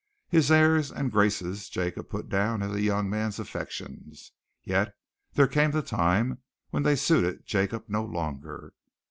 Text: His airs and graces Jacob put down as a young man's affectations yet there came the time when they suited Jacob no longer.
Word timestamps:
His 0.29 0.49
airs 0.49 0.91
and 0.91 1.11
graces 1.11 1.69
Jacob 1.69 2.09
put 2.09 2.27
down 2.27 2.63
as 2.63 2.71
a 2.71 2.81
young 2.81 3.07
man's 3.07 3.39
affectations 3.39 4.31
yet 4.63 4.95
there 5.33 5.45
came 5.45 5.69
the 5.69 5.83
time 5.83 6.39
when 6.71 6.81
they 6.81 6.95
suited 6.95 7.45
Jacob 7.45 7.83
no 7.87 8.03
longer. 8.03 8.73